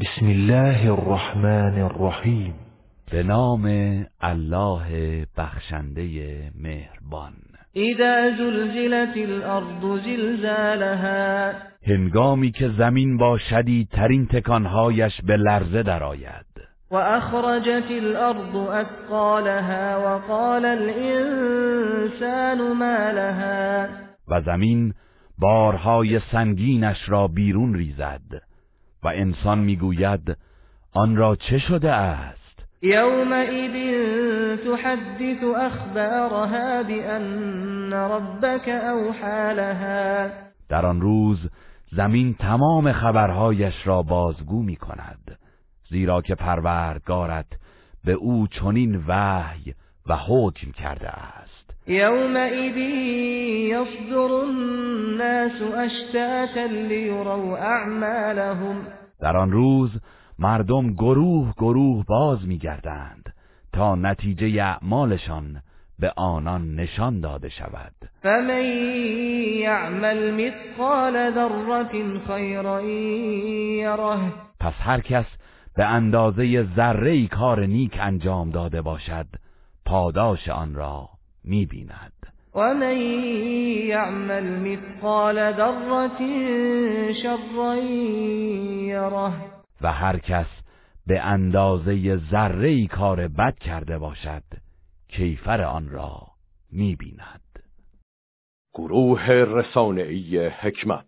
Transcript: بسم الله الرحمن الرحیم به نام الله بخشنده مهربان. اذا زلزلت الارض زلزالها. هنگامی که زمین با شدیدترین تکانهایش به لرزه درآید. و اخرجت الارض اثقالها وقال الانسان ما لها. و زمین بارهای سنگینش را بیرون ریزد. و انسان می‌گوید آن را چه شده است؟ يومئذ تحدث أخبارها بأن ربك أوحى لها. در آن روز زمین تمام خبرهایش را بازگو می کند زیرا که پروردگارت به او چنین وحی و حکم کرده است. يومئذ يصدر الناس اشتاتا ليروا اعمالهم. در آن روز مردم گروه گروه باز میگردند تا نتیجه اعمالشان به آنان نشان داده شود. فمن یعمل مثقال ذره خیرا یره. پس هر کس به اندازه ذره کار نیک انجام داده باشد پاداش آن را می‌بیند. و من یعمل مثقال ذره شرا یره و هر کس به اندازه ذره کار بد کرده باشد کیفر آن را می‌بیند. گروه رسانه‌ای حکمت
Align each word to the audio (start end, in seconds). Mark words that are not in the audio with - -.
بسم 0.00 0.26
الله 0.26 0.92
الرحمن 0.92 1.82
الرحیم 1.82 2.54
به 3.12 3.22
نام 3.22 3.66
الله 4.20 4.86
بخشنده 5.36 6.02
مهربان. 6.54 7.32
اذا 7.74 8.36
زلزلت 8.38 9.16
الارض 9.16 10.02
زلزالها. 10.04 11.52
هنگامی 11.86 12.50
که 12.50 12.68
زمین 12.68 13.16
با 13.16 13.38
شدیدترین 13.38 14.26
تکانهایش 14.26 15.20
به 15.26 15.36
لرزه 15.36 15.82
درآید. 15.82 16.46
و 16.90 16.96
اخرجت 16.96 17.90
الارض 17.90 18.56
اثقالها 18.56 20.00
وقال 20.04 20.64
الانسان 20.64 21.92
ما 22.72 23.10
لها. 23.10 23.86
و 24.28 24.40
زمین 24.40 24.94
بارهای 25.38 26.20
سنگینش 26.32 27.08
را 27.08 27.28
بیرون 27.28 27.74
ریزد. 27.74 28.53
و 29.04 29.08
انسان 29.08 29.58
می‌گوید 29.58 30.36
آن 30.92 31.16
را 31.16 31.36
چه 31.36 31.58
شده 31.58 31.92
است؟ 31.92 32.44
يومئذ 32.82 33.76
تحدث 34.56 35.44
أخبارها 35.56 36.82
بأن 36.82 37.92
ربك 37.92 38.68
أوحى 38.68 39.54
لها. 39.54 40.30
در 40.68 40.86
آن 40.86 41.00
روز 41.00 41.38
زمین 41.92 42.34
تمام 42.34 42.92
خبرهایش 42.92 43.74
را 43.84 44.02
بازگو 44.02 44.62
می 44.62 44.76
کند 44.76 45.38
زیرا 45.90 46.20
که 46.20 46.34
پروردگارت 46.34 47.46
به 48.04 48.12
او 48.12 48.46
چنین 48.46 49.04
وحی 49.08 49.74
و 50.06 50.16
حکم 50.16 50.70
کرده 50.70 51.08
است. 51.08 51.74
يومئذ 51.86 52.76
يصدر 53.72 54.32
الناس 54.32 55.62
اشتاتا 55.62 56.66
ليروا 56.66 57.56
اعمالهم. 57.56 58.86
در 59.24 59.36
آن 59.36 59.52
روز 59.52 59.90
مردم 60.38 60.92
گروه 60.92 61.52
گروه 61.56 62.04
باز 62.04 62.46
میگردند 62.46 63.34
تا 63.72 63.94
نتیجه 63.94 64.62
اعمالشان 64.62 65.62
به 65.98 66.12
آنان 66.16 66.74
نشان 66.74 67.20
داده 67.20 67.48
شود. 67.48 67.92
فمن 68.22 68.64
یعمل 69.60 70.30
مثقال 70.30 71.34
ذره 71.34 72.18
خیرا 72.26 72.82
یره. 72.82 74.32
پس 74.60 74.74
هر 74.78 75.00
کس 75.00 75.26
به 75.76 75.84
اندازه 75.84 76.68
ذره 76.76 77.26
کار 77.26 77.66
نیک 77.66 77.98
انجام 78.00 78.50
داده 78.50 78.82
باشد 78.82 79.26
پاداش 79.84 80.48
آن 80.48 80.74
را 80.74 81.08
می‌بیند. 81.44 82.33
و 82.54 82.74
من 82.74 82.96
یعمل 83.86 84.44
مثقال 84.44 85.52
ذره 85.52 86.18
شرا 87.22 87.76
یره 87.76 89.32
و 89.80 89.92
هر 89.92 90.18
کس 90.18 90.46
به 91.06 91.20
اندازه 91.20 92.16
ذره 92.30 92.86
کار 92.86 93.28
بد 93.28 93.58
کرده 93.58 93.98
باشد 93.98 94.42
کیفر 95.08 95.62
آن 95.62 95.90
را 95.90 96.26
می‌بیند. 96.72 97.40
گروه 98.74 99.30
رسانه‌ای 99.30 100.48
حکمت 100.48 101.04